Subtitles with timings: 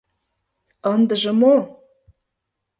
[0.93, 1.55] —Ындыже мо?